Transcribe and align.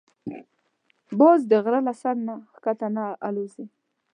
باز 1.19 1.39
د 1.51 1.53
غره 1.63 1.79
له 1.87 1.93
سر 2.01 2.15
نه 2.27 2.33
ښکته 2.53 2.87
الوزي 3.27 3.65